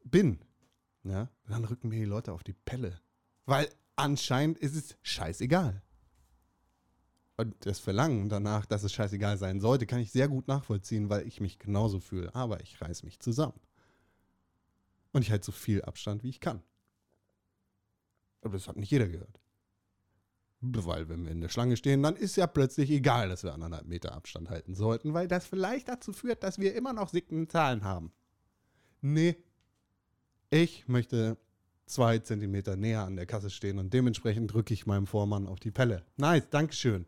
bin, 0.05 0.39
ja, 1.03 1.29
dann 1.49 1.65
rücken 1.65 1.89
mir 1.89 1.99
die 1.99 2.05
Leute 2.05 2.33
auf 2.33 2.45
die 2.45 2.53
Pelle. 2.53 3.01
Weil 3.47 3.69
anscheinend 3.95 4.59
ist 4.59 4.75
es 4.77 4.97
scheißegal. 5.03 5.83
Und 7.39 7.55
das 7.67 7.79
Verlangen 7.79 8.29
danach, 8.29 8.67
dass 8.67 8.83
es 8.83 8.93
scheißegal 8.93 9.37
sein 9.39 9.61
sollte, 9.61 9.87
kann 9.87 10.01
ich 10.01 10.11
sehr 10.11 10.29
gut 10.29 10.49
nachvollziehen, 10.49 11.11
weil 11.11 11.27
ich 11.27 11.41
mich 11.41 11.59
genauso 11.59 12.01
fühle. 12.01 12.35
Aber 12.35 12.61
ich 12.61 12.81
reiß 12.81 13.03
mich 13.03 13.21
zusammen. 13.21 13.61
Und 15.13 15.23
ich 15.23 15.31
halte 15.31 15.47
so 15.47 15.53
viel 15.53 15.83
Abstand, 15.83 16.23
wie 16.23 16.31
ich 16.31 16.41
kann. 16.41 16.63
Aber 18.43 18.55
das 18.55 18.69
hat 18.69 18.77
nicht 18.77 18.91
jeder 18.91 19.09
gehört. 19.09 19.41
Weil, 20.61 21.09
wenn 21.09 21.25
wir 21.25 21.33
in 21.33 21.43
der 21.43 21.49
Schlange 21.49 21.77
stehen, 21.77 22.03
dann 22.03 22.17
ist 22.17 22.37
ja 22.37 22.47
plötzlich 22.47 22.91
egal, 22.91 23.29
dass 23.29 23.45
wir 23.45 23.53
anderthalb 23.53 23.87
Meter 23.87 24.15
Abstand 24.15 24.49
halten 24.49 24.75
sollten, 24.75 25.13
weil 25.13 25.29
das 25.29 25.47
vielleicht 25.47 25.89
dazu 25.89 26.13
führt, 26.13 26.43
dass 26.43 26.59
wir 26.59 26.75
immer 26.75 26.93
noch 26.93 27.11
sickende 27.11 27.47
Zahlen 27.49 27.85
haben. 27.85 28.13
Nee. 29.03 29.37
Ich 30.49 30.89
möchte 30.89 31.37
zwei 31.87 32.19
Zentimeter 32.19 32.77
näher 32.77 33.05
an 33.05 33.17
der 33.17 33.27
Kasse 33.27 33.51
stehen 33.51 33.79
und 33.79 33.93
dementsprechend 33.95 34.53
drücke 34.53 34.75
ich 34.75 34.87
meinem 34.87 35.07
Vormann 35.07 35.47
auf 35.47 35.61
die 35.61 35.71
Pelle. 35.71 36.05
Nice, 36.17 36.49
Dankeschön. 36.51 37.07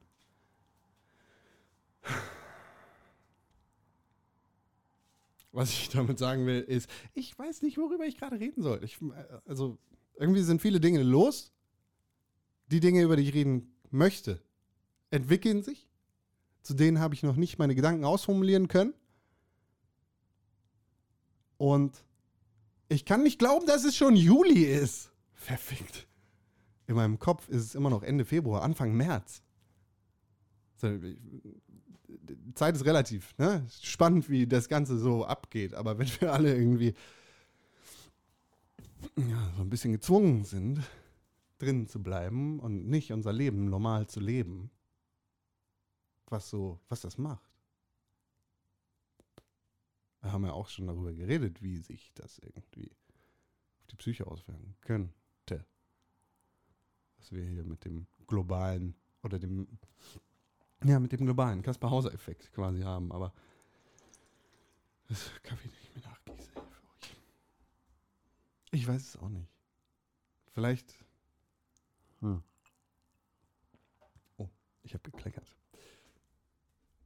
Was 5.52 5.70
ich 5.70 5.88
damit 5.88 6.18
sagen 6.18 6.46
will, 6.46 6.60
ist, 6.60 6.88
ich 7.14 7.36
weiß 7.36 7.62
nicht, 7.62 7.78
worüber 7.78 8.04
ich 8.04 8.16
gerade 8.16 8.38
reden 8.38 8.62
soll. 8.62 8.82
Ich, 8.84 9.00
äh, 9.02 9.40
also, 9.46 9.78
irgendwie 10.14 10.42
sind 10.42 10.62
viele 10.62 10.78
Dinge 10.78 11.02
los. 11.02 11.52
Die 12.68 12.80
Dinge, 12.80 13.02
über 13.02 13.16
die 13.16 13.24
ich 13.24 13.34
reden 13.34 13.74
möchte, 13.90 14.42
entwickeln 15.10 15.62
sich. 15.62 15.88
Zu 16.62 16.74
denen 16.74 17.00
habe 17.00 17.14
ich 17.14 17.22
noch 17.22 17.36
nicht 17.36 17.58
meine 17.58 17.74
Gedanken 17.74 18.04
ausformulieren 18.04 18.68
können. 18.68 18.94
Und 21.56 22.04
ich 22.88 23.04
kann 23.04 23.22
nicht 23.22 23.38
glauben, 23.38 23.66
dass 23.66 23.84
es 23.84 23.96
schon 23.96 24.16
Juli 24.16 24.64
ist. 24.64 25.10
Verfickt. 25.34 26.06
In 26.86 26.96
meinem 26.96 27.18
Kopf 27.18 27.48
ist 27.48 27.62
es 27.62 27.74
immer 27.74 27.90
noch 27.90 28.02
Ende 28.02 28.24
Februar, 28.24 28.62
Anfang 28.62 28.94
März. 28.94 29.42
Zeit 32.54 32.74
ist 32.74 32.84
relativ, 32.84 33.36
ne? 33.36 33.66
Spannend, 33.82 34.30
wie 34.30 34.46
das 34.46 34.68
Ganze 34.68 34.98
so 34.98 35.24
abgeht. 35.24 35.74
Aber 35.74 35.98
wenn 35.98 36.08
wir 36.20 36.32
alle 36.32 36.54
irgendwie 36.54 36.94
ja, 39.16 39.52
so 39.56 39.62
ein 39.62 39.70
bisschen 39.70 39.92
gezwungen 39.92 40.44
sind, 40.44 40.80
drin 41.58 41.88
zu 41.88 42.02
bleiben 42.02 42.60
und 42.60 42.86
nicht 42.88 43.12
unser 43.12 43.32
Leben 43.32 43.68
normal 43.68 44.06
zu 44.06 44.20
leben, 44.20 44.70
was 46.26 46.48
so, 46.50 46.78
was 46.88 47.00
das 47.00 47.18
macht. 47.18 47.47
Wir 50.20 50.32
haben 50.32 50.44
ja 50.44 50.52
auch 50.52 50.68
schon 50.68 50.86
darüber 50.86 51.12
geredet, 51.12 51.62
wie 51.62 51.78
sich 51.78 52.12
das 52.14 52.38
irgendwie 52.38 52.90
auf 53.78 53.86
die 53.86 53.96
Psyche 53.96 54.26
auswirken 54.26 54.76
könnte. 54.80 55.64
Was 57.18 57.32
wir 57.32 57.44
hier 57.44 57.64
mit 57.64 57.84
dem 57.84 58.06
globalen 58.26 58.94
oder 59.22 59.38
dem, 59.38 59.68
ja, 60.84 60.98
mit 60.98 61.12
dem 61.12 61.24
globalen 61.24 61.62
Kaspar-Hauser-Effekt 61.62 62.52
quasi 62.52 62.82
haben, 62.82 63.12
aber 63.12 63.32
das 65.08 65.30
Kaffee 65.42 65.68
nicht 65.68 65.94
mehr 65.94 66.04
nachgießen 66.04 66.52
für 66.52 66.60
euch. 66.60 67.16
Ich 68.72 68.86
weiß 68.86 69.02
es 69.02 69.16
auch 69.16 69.30
nicht. 69.30 69.50
Vielleicht. 70.52 70.98
Hm. 72.20 72.42
Oh, 74.36 74.48
ich 74.82 74.94
habe 74.94 75.10
gekleckert. 75.10 75.57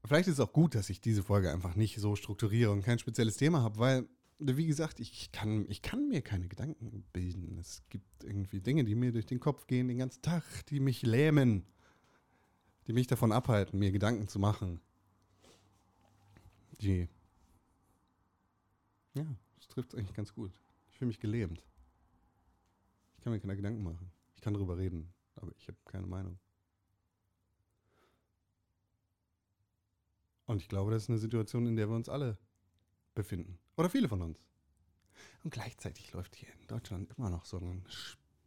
Vielleicht 0.05 0.29
ist 0.29 0.35
es 0.35 0.41
auch 0.41 0.53
gut, 0.53 0.75
dass 0.75 0.91
ich 0.91 1.01
diese 1.01 1.23
Folge 1.23 1.53
einfach 1.53 1.77
nicht 1.77 2.01
so 2.01 2.17
strukturiere 2.17 2.73
und 2.73 2.83
kein 2.83 2.99
spezielles 2.99 3.37
Thema 3.37 3.63
habe, 3.63 3.79
weil, 3.79 4.09
wie 4.39 4.67
gesagt, 4.67 4.99
ich 4.99 5.31
kann, 5.31 5.65
ich 5.69 5.81
kann 5.81 6.09
mir 6.09 6.23
keine 6.23 6.49
Gedanken 6.49 7.05
bilden. 7.13 7.57
Es 7.59 7.83
gibt 7.89 8.25
irgendwie 8.25 8.61
Dinge, 8.61 8.85
die 8.85 8.97
mir 8.97 9.13
durch 9.13 9.27
den 9.27 9.39
Kopf 9.39 9.67
gehen 9.69 9.87
den 9.87 9.99
ganzen 9.99 10.21
Tag, 10.23 10.43
die 10.67 10.81
mich 10.81 11.03
lähmen, 11.03 11.65
die 12.89 12.93
mich 12.93 13.07
davon 13.07 13.31
abhalten, 13.31 13.79
mir 13.79 13.93
Gedanken 13.93 14.27
zu 14.27 14.41
machen. 14.41 14.81
Die. 16.81 17.09
Ja, 19.15 19.27
das 19.57 19.69
trifft 19.69 19.95
eigentlich 19.95 20.15
ganz 20.15 20.35
gut. 20.35 20.53
Ich 20.91 20.99
fühle 20.99 21.09
mich 21.09 21.21
gelähmt. 21.21 21.65
Ich 23.19 23.23
kann 23.23 23.33
mir 23.33 23.39
keine 23.39 23.55
Gedanken 23.55 23.85
machen. 23.85 24.11
Ich 24.35 24.41
kann 24.41 24.55
darüber 24.55 24.77
reden, 24.79 25.13
aber 25.37 25.53
ich 25.57 25.69
habe 25.69 25.79
keine 25.85 26.09
Meinung. 26.09 26.41
Und 30.47 30.61
ich 30.61 30.69
glaube, 30.69 30.91
das 30.91 31.05
ist 31.05 31.11
eine 31.11 31.19
Situation, 31.19 31.67
in 31.67 31.77
der 31.77 31.89
wir 31.89 31.97
uns 31.97 32.09
alle 32.09 32.39
befinden. 33.15 33.59
Oder 33.77 33.91
viele 33.91 34.09
von 34.09 34.23
uns. 34.23 34.45
Und 35.45 35.53
gleichzeitig 35.53 36.13
läuft 36.13 36.35
hier 36.37 36.49
in 36.61 36.67
Deutschland 36.67 37.11
immer 37.17 37.31
noch 37.31 37.45
so 37.45 37.59
ein 37.59 37.85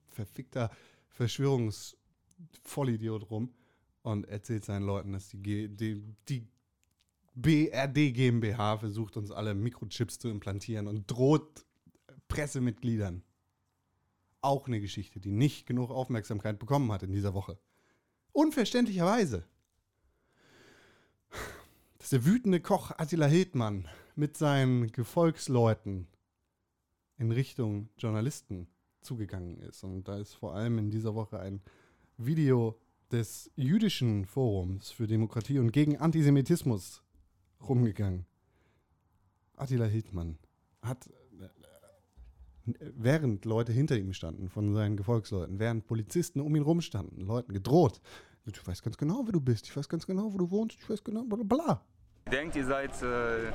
verfickter 0.09 0.71
Verschwörungsvollidiot 1.09 3.29
rum 3.29 3.53
und 4.01 4.27
erzählt 4.27 4.65
seinen 4.65 4.85
Leuten, 4.85 5.13
dass 5.13 5.29
die, 5.29 5.41
G 5.41 5.67
die, 5.67 6.03
die 6.27 6.47
BRD 7.35 8.13
GmbH 8.13 8.77
versucht, 8.77 9.17
uns 9.17 9.31
alle 9.31 9.53
Mikrochips 9.53 10.19
zu 10.19 10.29
implantieren 10.29 10.87
und 10.87 11.09
droht 11.09 11.65
Pressemitgliedern. 12.27 13.23
Auch 14.41 14.67
eine 14.67 14.79
Geschichte, 14.79 15.19
die 15.19 15.31
nicht 15.31 15.65
genug 15.65 15.89
Aufmerksamkeit 15.89 16.59
bekommen 16.59 16.91
hat 16.91 17.03
in 17.03 17.11
dieser 17.11 17.33
Woche. 17.33 17.57
Unverständlicherweise. 18.31 19.47
Dass 22.05 22.11
der 22.11 22.25
wütende 22.25 22.59
Koch 22.59 22.91
Attila 22.99 23.25
Hildmann 23.25 23.87
mit 24.15 24.37
seinen 24.37 24.91
Gefolgsleuten 24.91 26.05
in 27.17 27.31
Richtung 27.31 27.89
Journalisten 27.97 28.67
zugegangen 29.01 29.57
ist. 29.61 29.83
Und 29.83 30.07
da 30.07 30.19
ist 30.19 30.35
vor 30.35 30.53
allem 30.53 30.77
in 30.77 30.91
dieser 30.91 31.15
Woche 31.15 31.39
ein 31.39 31.63
Video 32.17 32.79
des 33.11 33.49
jüdischen 33.55 34.25
Forums 34.27 34.91
für 34.91 35.07
Demokratie 35.07 35.57
und 35.57 35.71
gegen 35.71 35.97
Antisemitismus 35.97 37.01
rumgegangen. 37.67 38.27
Attila 39.55 39.85
Hildmann 39.85 40.37
hat, 40.83 41.07
äh, 42.67 42.73
während 42.93 43.45
Leute 43.45 43.71
hinter 43.71 43.97
ihm 43.97 44.13
standen, 44.13 44.49
von 44.49 44.75
seinen 44.75 44.95
Gefolgsleuten, 44.95 45.57
während 45.57 45.87
Polizisten 45.87 46.39
um 46.39 46.55
ihn 46.55 46.61
rumstanden, 46.61 47.25
Leuten 47.25 47.51
gedroht. 47.51 47.99
Ich 48.45 48.67
weiß 48.67 48.83
ganz 48.83 48.95
genau, 48.95 49.23
wer 49.25 49.31
du 49.31 49.41
bist, 49.41 49.65
ich 49.65 49.75
weiß 49.75 49.89
ganz 49.89 50.05
genau, 50.05 50.31
wo 50.31 50.37
du 50.37 50.51
wohnst, 50.51 50.77
ich 50.79 50.87
weiß 50.87 51.03
genau, 51.03 51.23
bla 51.23 51.41
bla. 51.41 51.83
Ihr 52.27 52.39
denkt, 52.39 52.55
ihr 52.55 52.65
seid 52.65 52.99
äh, 53.03 53.51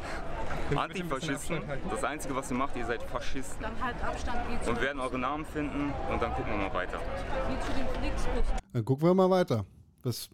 Antifaschisten. 0.76 1.60
Das 1.90 2.04
Einzige, 2.04 2.36
was 2.36 2.52
ihr 2.52 2.56
macht, 2.56 2.76
ihr 2.76 2.86
seid 2.86 3.02
Faschisten. 3.02 3.60
Dann 3.60 3.82
halt 3.82 4.00
Abstand 4.00 4.48
wie 4.48 4.64
zu, 4.64 4.70
Und 4.70 4.80
werden 4.80 5.00
eure 5.00 5.18
Namen 5.18 5.44
finden 5.44 5.92
und 6.08 6.22
dann 6.22 6.32
gucken 6.34 6.52
wir 6.52 6.68
mal 6.68 6.72
weiter. 6.72 7.00
wie 7.00 7.60
zu 7.66 7.72
den 7.72 7.88
Flixbus. 7.88 8.44
Dann 8.72 8.84
gucken 8.84 9.08
wir 9.08 9.14
mal 9.14 9.28
weiter. 9.28 9.66
Was. 10.04 10.30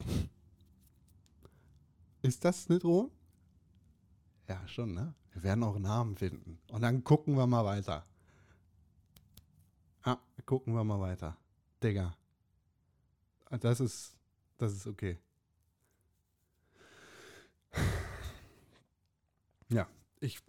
Ist 2.21 2.45
das 2.45 2.69
eine 2.69 2.78
Drohung? 2.78 3.11
Ja, 4.49 4.69
schon, 4.69 4.93
ne? 4.93 5.14
Wir 5.33 5.43
werden 5.43 5.64
eure 5.64 5.81
Namen 5.81 6.14
finden. 6.14 6.59
Und 6.71 6.83
dann 6.83 7.02
gucken 7.05 7.38
wir 7.38 7.47
mal 7.47 7.64
weiter. 7.64 8.05
Ja, 10.05 10.21
gucken 10.45 10.75
wir 10.75 10.85
mal 10.85 11.00
weiter. 11.00 11.38
Digga. 11.83 12.14
Das 13.49 13.81
ist. 13.81 14.14
Das 14.59 14.75
ist 14.75 14.87
okay. 14.87 15.19
Ja, 19.70 19.88
ich. 20.20 20.40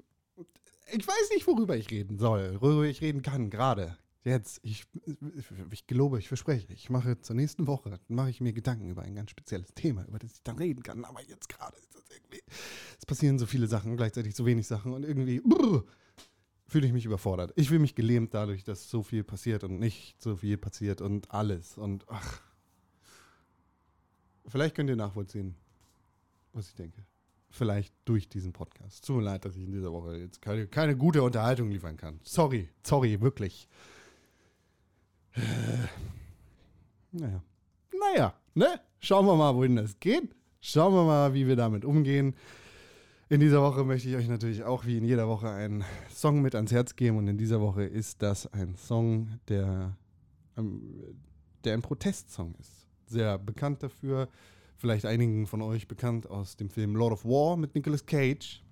Ich 0.93 1.05
weiß 1.05 1.31
nicht, 1.33 1.45
worüber 1.47 1.75
ich 1.75 1.91
reden 1.91 2.17
soll, 2.17 2.62
worüber 2.62 2.86
ich 2.86 3.01
reden 3.01 3.21
kann, 3.21 3.50
gerade. 3.50 3.97
Jetzt, 4.24 4.59
ich, 4.63 4.86
ich 5.71 5.88
gelobe, 5.88 6.19
ich 6.19 6.27
verspreche, 6.27 6.71
ich 6.74 6.89
mache 6.89 7.19
zur 7.21 7.36
nächsten 7.36 7.65
Woche, 7.65 8.00
mache 8.09 8.29
ich 8.29 8.41
mir 8.41 8.51
Gedanken 8.51 8.89
über 8.89 9.01
ein 9.01 9.15
ganz 9.15 9.31
spezielles 9.31 9.74
Thema, 9.74 10.05
über 10.05 10.19
das 10.19 10.33
ich 10.33 10.43
dann 10.43 10.57
reden 10.57 10.83
kann. 10.83 11.05
Aber 11.05 11.21
jetzt 11.24 11.47
gerade 11.47 11.77
ist 11.77 11.95
das 11.95 12.03
irgendwie, 12.09 12.41
es 13.00 13.05
passieren 13.05 13.39
so 13.39 13.45
viele 13.45 13.67
Sachen, 13.67 13.95
gleichzeitig 13.95 14.36
so 14.36 14.45
wenig 14.45 14.67
Sachen 14.67 14.93
und 14.93 15.03
irgendwie 15.03 15.39
brr, 15.39 15.86
fühle 16.67 16.88
ich 16.88 16.93
mich 16.93 17.05
überfordert. 17.05 17.53
Ich 17.55 17.69
fühle 17.69 17.79
mich 17.79 17.95
gelähmt 17.95 18.33
dadurch, 18.33 18.65
dass 18.65 18.89
so 18.89 19.01
viel 19.01 19.24
passiert 19.24 19.63
und 19.63 19.79
nicht 19.79 20.21
so 20.21 20.36
viel 20.36 20.57
passiert 20.57 21.01
und 21.01 21.31
alles 21.31 21.77
und 21.77 22.05
ach. 22.09 22.41
vielleicht 24.45 24.75
könnt 24.75 24.89
ihr 24.89 24.97
nachvollziehen, 24.97 25.55
was 26.51 26.67
ich 26.67 26.75
denke. 26.75 27.05
Vielleicht 27.50 27.94
durch 28.06 28.27
diesen 28.27 28.54
Podcast. 28.54 29.06
Tut 29.06 29.18
mir 29.18 29.24
leid, 29.24 29.46
dass 29.46 29.56
ich 29.56 29.63
in 29.63 29.72
dieser 29.72 29.92
Woche 29.92 30.18
jetzt 30.18 30.42
keine, 30.42 30.68
keine 30.68 30.98
gute 30.98 31.24
Unterhaltung 31.24 31.72
liefern 31.72 31.98
kann. 31.98 32.20
Sorry, 32.24 32.70
sorry, 32.84 33.22
wirklich. 33.22 33.68
Naja. 37.12 37.42
Naja, 38.00 38.34
ne? 38.54 38.80
Schauen 39.00 39.25
wir 39.25 39.36
mal, 39.36 39.56
wohin 39.56 39.75
das 39.75 40.00
geht. 40.00 40.36
Schauen 40.60 40.94
wir 40.94 41.06
mal, 41.06 41.34
wie 41.34 41.48
wir 41.48 41.56
damit 41.56 41.86
umgehen. 41.86 42.36
In 43.30 43.39
dieser 43.39 43.62
Woche 43.62 43.84
möchte 43.84 44.10
ich 44.10 44.16
euch 44.16 44.27
natürlich 44.27 44.63
auch 44.63 44.86
wie 44.86 44.98
in 44.98 45.04
jeder 45.04 45.27
Woche 45.27 45.50
einen 45.50 45.84
Song 46.10 46.42
mit 46.42 46.56
ans 46.56 46.72
Herz 46.72 46.96
geben. 46.96 47.18
Und 47.18 47.27
in 47.27 47.38
dieser 47.38 47.62
Woche 47.62 47.84
ist 47.84 48.22
das 48.22 48.51
ein 48.54 48.75
Song, 48.75 49.39
der, 49.48 49.98
ähm, 50.58 50.82
der 51.63 51.74
ein 51.74 51.82
Protestsong 51.82 52.56
ist. 52.60 52.88
Sehr 53.06 53.38
bekannt 53.38 53.84
dafür. 53.84 54.30
Vielleicht 54.77 55.05
einigen 55.05 55.48
von 55.48 55.62
euch 55.63 55.88
bekannt 55.88 56.29
aus 56.29 56.55
dem 56.55 56.69
Film 56.69 56.96
Lord 56.96 57.13
of 57.13 57.25
War 57.25 57.57
mit 57.57 57.74
Nicolas 57.74 58.05
Cage. 58.05 58.63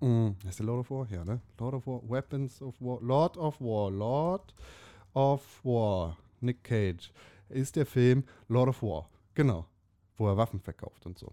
Mm, 0.00 0.28
heißt 0.46 0.60
der 0.60 0.66
Lord 0.66 0.80
of 0.80 0.90
War? 0.90 1.08
Ja, 1.10 1.24
ne? 1.24 1.40
Lord 1.58 1.74
of 1.74 1.86
War, 1.88 2.00
Weapons 2.08 2.62
of 2.62 2.80
War, 2.80 3.00
Lord 3.02 3.36
of 3.36 3.60
War, 3.60 3.90
Lord 3.90 4.54
of 5.14 5.42
War, 5.64 6.16
Nick 6.40 6.62
Cage. 6.62 7.12
Ist 7.48 7.74
der 7.74 7.84
Film 7.84 8.22
Lord 8.46 8.68
of 8.68 8.82
War. 8.82 9.08
Genau. 9.34 9.66
Wo 10.16 10.28
er 10.28 10.36
Waffen 10.36 10.60
verkauft 10.60 11.04
und 11.04 11.18
so. 11.18 11.32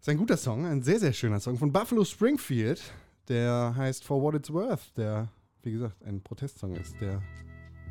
Ist 0.00 0.08
ein 0.08 0.16
guter 0.16 0.38
Song, 0.38 0.64
ein 0.64 0.82
sehr, 0.82 1.00
sehr 1.00 1.12
schöner 1.12 1.40
Song 1.40 1.58
von 1.58 1.70
Buffalo 1.70 2.04
Springfield. 2.04 2.80
Der 3.28 3.74
heißt 3.76 4.04
For 4.04 4.22
What 4.22 4.36
It's 4.36 4.50
Worth, 4.50 4.96
der, 4.96 5.28
wie 5.62 5.72
gesagt, 5.72 6.02
ein 6.02 6.22
Protestsong 6.22 6.76
ist, 6.76 6.98
der 6.98 7.20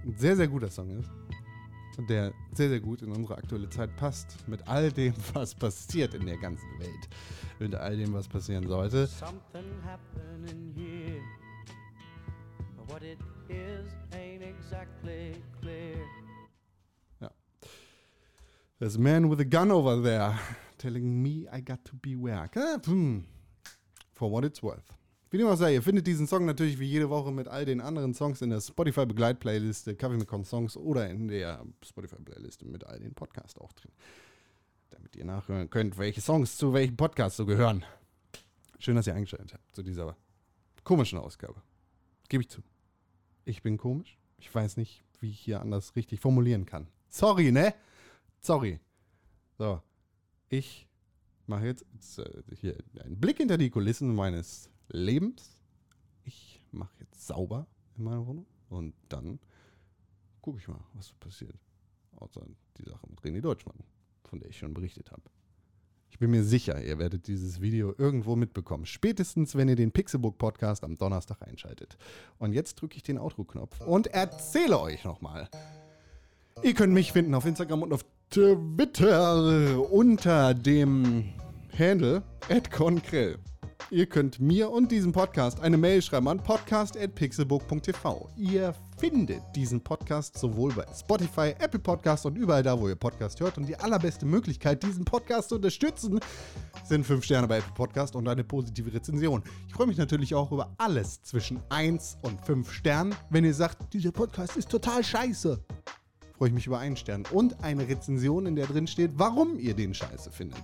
ein 0.04 0.16
sehr, 0.18 0.36
sehr 0.36 0.48
guter 0.48 0.72
Song 0.72 0.90
ist. 0.90 1.12
Der 2.10 2.32
sehr, 2.54 2.70
sehr 2.70 2.80
gut 2.80 3.02
in 3.02 3.12
unsere 3.12 3.38
aktuelle 3.38 3.70
Zeit 3.70 3.96
passt. 3.96 4.48
Mit 4.48 4.68
all 4.68 4.92
dem, 4.92 5.14
was 5.34 5.56
passiert 5.56 6.14
in 6.14 6.26
der 6.26 6.38
ganzen 6.38 6.80
Welt. 6.80 7.10
Mit 7.60 7.74
all 7.74 7.98
dem, 7.98 8.14
was 8.14 8.28
passieren 8.28 8.68
sollte. 8.68 9.08
Something 9.08 9.66
happening 9.84 10.74
here. 10.76 11.22
But 12.76 12.92
what 12.92 13.04
it 13.04 13.20
is 13.50 13.88
ain't 14.14 14.44
exactly 14.44 15.42
clear. 15.60 15.98
There's 18.80 18.96
a 18.96 19.00
man 19.00 19.28
with 19.28 19.40
a 19.40 19.46
gun 19.46 19.72
over 19.72 19.96
there 19.96 20.38
telling 20.78 21.24
me 21.24 21.48
I 21.52 21.62
got 21.62 21.84
to 21.86 21.96
beware. 21.96 22.48
For 24.14 24.30
what 24.30 24.46
it's 24.46 24.62
worth. 24.62 24.94
Wie 25.30 25.38
dem 25.38 25.48
auch 25.48 25.58
sei, 25.58 25.74
ihr 25.74 25.82
findet 25.82 26.08
diesen 26.08 26.26
Song 26.26 26.46
natürlich 26.46 26.80
wie 26.80 26.86
jede 26.86 27.10
Woche 27.10 27.34
mit 27.34 27.50
all 27.50 27.66
den 27.66 27.82
anderen 27.82 28.14
Songs 28.14 28.42
in 28.42 28.50
der 28.50 28.62
Spotify-Begleitplayliste 28.62 29.94
Kaffee 29.96 30.16
mit 30.16 30.30
Songs 30.46 30.78
oder 30.78 31.10
in 31.10 31.28
der 31.28 31.66
Spotify-Playliste 31.84 32.66
mit 32.66 32.86
all 32.86 33.00
den 33.00 33.14
Podcasts 33.14 33.60
auch 33.60 33.74
drin. 33.74 33.92
Damit 34.90 35.18
ihr 35.18 35.26
nachhören 35.26 35.70
könnt, 35.70 35.98
welche 35.98 36.22
Songs 36.22 36.56
zu 36.56 36.72
welchem 36.72 36.96
Podcast 36.96 37.36
so 37.36 37.46
gehören. 37.46 37.84
Schön, 38.80 38.96
dass 38.96 39.06
ihr 39.08 39.16
eingeschaltet 39.16 39.54
habt 39.54 39.76
zu 39.76 39.84
dieser 39.84 40.16
komischen 40.86 41.20
Ausgabe. 41.20 41.62
Gebe 42.30 42.44
ich 42.44 42.50
zu. 42.50 42.62
Ich 43.44 43.62
bin 43.62 43.78
komisch. 43.78 44.18
Ich 44.38 44.54
weiß 44.54 44.78
nicht, 44.78 45.04
wie 45.20 45.32
ich 45.32 45.40
hier 45.42 45.60
anders 45.60 45.98
richtig 45.98 46.22
formulieren 46.22 46.66
kann. 46.66 46.88
Sorry, 47.10 47.52
ne? 47.52 47.74
Sorry. 48.40 48.80
So, 49.58 49.82
ich 50.48 50.88
mache 51.48 51.66
jetzt, 51.66 51.86
jetzt 51.94 52.20
äh, 52.20 52.44
hier 52.56 52.78
einen 53.04 53.20
Blick 53.20 53.38
hinter 53.38 53.58
die 53.58 53.70
Kulissen 53.70 54.16
meines 54.16 54.70
Lebens. 54.90 55.62
Ich 56.24 56.62
mache 56.72 56.94
jetzt 57.00 57.26
sauber 57.26 57.68
in 57.98 58.04
meiner 58.04 58.26
Wohnung 58.26 58.46
und 58.70 58.94
dann 59.10 59.40
gucke 60.42 60.60
ich 60.60 60.68
mal, 60.68 60.84
was 60.94 61.12
passiert. 61.14 61.56
Außer 62.16 62.46
die 62.78 62.84
Sache 62.84 63.08
mit 63.10 63.20
René 63.22 63.42
Deutschmann, 63.42 63.78
von 64.24 64.40
der 64.40 64.50
ich 64.50 64.58
schon 64.58 64.74
berichtet 64.74 65.12
habe. 65.12 65.24
Ich 66.10 66.20
bin 66.20 66.32
mir 66.32 66.44
sicher, 66.44 66.82
ihr 66.82 66.98
werdet 66.98 67.28
dieses 67.28 67.62
Video 67.62 67.94
irgendwo 67.98 68.36
mitbekommen. 68.36 68.86
Spätestens, 68.86 69.56
wenn 69.56 69.68
ihr 69.68 69.76
den 69.76 69.92
Pixelbook 69.92 70.38
Podcast 70.38 70.84
am 70.84 70.98
Donnerstag 70.98 71.42
einschaltet. 71.42 71.98
Und 72.40 72.54
jetzt 72.54 72.76
drücke 72.76 72.96
ich 72.96 73.04
den 73.04 73.20
Outro-Knopf 73.20 73.82
und 73.82 74.08
erzähle 74.08 74.80
euch 74.80 75.04
nochmal. 75.04 75.50
Ihr 76.64 76.74
könnt 76.74 76.94
mich 76.94 77.12
finden 77.12 77.36
auf 77.36 77.46
Instagram 77.46 77.84
und 77.84 77.94
auf 77.94 78.04
Twitter 78.30 79.92
unter 79.92 80.54
dem 80.54 81.34
Handle 81.78 82.24
@concrell. 82.72 83.38
Ihr 83.90 84.06
könnt 84.06 84.40
mir 84.40 84.70
und 84.70 84.92
diesem 84.92 85.14
Podcast 85.14 85.62
eine 85.62 85.78
Mail 85.78 86.02
schreiben 86.02 86.28
an 86.28 86.44
podcast@pixelbook.tv. 86.44 88.30
Ihr 88.36 88.76
findet 88.98 89.42
diesen 89.56 89.82
Podcast 89.82 90.38
sowohl 90.38 90.74
bei 90.74 90.86
Spotify, 90.94 91.56
Apple 91.60 91.80
Podcast 91.80 92.26
und 92.26 92.36
überall 92.36 92.64
da, 92.64 92.78
wo 92.78 92.90
ihr 92.90 92.96
Podcast 92.96 93.40
hört. 93.40 93.58
Und 93.58 93.66
die 93.68 93.78
allerbeste 93.78 94.26
Möglichkeit, 94.26 94.84
diesen 94.84 95.06
Podcast 95.06 95.50
zu 95.50 95.56
unterstützen, 95.56 96.20
sind 96.84 97.06
5 97.06 97.24
Sterne 97.24 97.48
bei 97.48 97.60
Apple 97.60 97.74
Podcast 97.76 98.16
und 98.18 98.28
eine 98.28 98.44
positive 98.44 98.94
Rezension. 98.94 99.42
Ich 99.68 99.74
freue 99.74 99.88
mich 99.88 99.98
natürlich 99.98 100.36
auch 100.36 100.52
über 100.52 100.74
alles 100.78 101.22
zwischen 101.22 101.62
1 101.70 102.18
und 102.24 102.46
5 102.46 102.70
Sternen. 102.70 103.16
Wenn 103.30 103.46
ihr 103.46 103.54
sagt, 103.54 103.94
dieser 103.94 104.12
Podcast 104.12 104.58
ist 104.58 104.70
total 104.70 105.04
scheiße, 105.04 105.64
freue 106.38 106.50
ich 106.50 106.54
mich 106.54 106.68
über 106.68 106.80
einen 106.80 106.98
Stern 106.98 107.24
und 107.32 107.64
eine 107.64 107.88
Rezension, 107.88 108.48
in 108.48 108.58
der 108.58 108.68
drin 108.68 108.88
steht, 108.88 109.12
warum 109.16 109.58
ihr 109.58 109.76
den 109.76 109.94
scheiße 109.94 110.30
findet. 110.32 110.64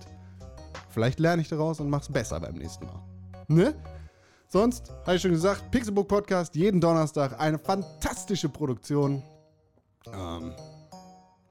Vielleicht 0.93 1.19
lerne 1.19 1.41
ich 1.41 1.49
daraus 1.49 1.79
und 1.79 1.89
mach's 1.89 2.07
besser 2.07 2.39
beim 2.39 2.53
nächsten 2.53 2.85
Mal. 2.85 3.01
Ne? 3.47 3.73
Sonst, 4.47 4.91
habe 5.05 5.15
ich 5.15 5.21
schon 5.23 5.31
gesagt, 5.31 5.71
Pixelbook 5.71 6.07
Podcast 6.07 6.53
jeden 6.55 6.79
Donnerstag. 6.79 7.39
Eine 7.39 7.57
fantastische 7.57 8.47
Produktion. 8.47 9.23
Ähm, 10.13 10.53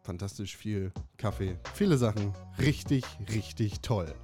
fantastisch 0.05 0.57
viel 0.57 0.93
Kaffee, 1.17 1.59
viele 1.75 1.99
Sachen. 1.99 2.33
Richtig, 2.61 3.05
richtig 3.35 3.81
toll. 3.81 4.15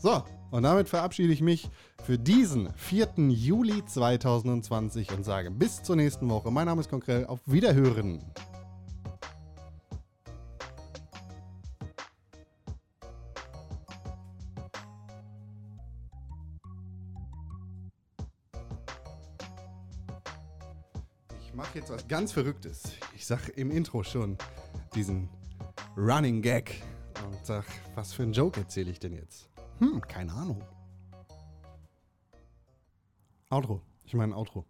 So, 0.00 0.24
und 0.50 0.64
damit 0.64 0.88
verabschiede 0.88 1.32
ich 1.32 1.40
mich 1.40 1.70
für 2.02 2.18
diesen 2.18 2.72
4. 2.74 3.10
Juli 3.28 3.84
2020 3.84 5.12
und 5.12 5.24
sage 5.24 5.52
bis 5.52 5.84
zur 5.84 5.94
nächsten 5.94 6.28
Woche. 6.28 6.50
Mein 6.50 6.66
Name 6.66 6.80
ist 6.80 6.90
Konkrell. 6.90 7.26
Auf 7.26 7.38
Wiederhören. 7.46 8.24
Jetzt 21.88 22.02
was 22.02 22.08
ganz 22.08 22.32
Verrücktes. 22.32 22.82
Ich 23.14 23.26
sag 23.26 23.48
im 23.56 23.70
Intro 23.70 24.02
schon 24.02 24.36
diesen 24.94 25.28
Running 25.96 26.42
Gag 26.42 26.82
und 27.26 27.46
sag, 27.46 27.64
was 27.94 28.12
für 28.12 28.24
einen 28.24 28.32
Joke 28.32 28.60
erzähle 28.60 28.90
ich 28.90 28.98
denn 28.98 29.14
jetzt? 29.14 29.48
Hm, 29.78 30.00
keine 30.02 30.32
Ahnung. 30.32 30.62
Outro. 33.50 33.80
Ich 34.04 34.14
meine 34.14 34.36
Outro. 34.36 34.64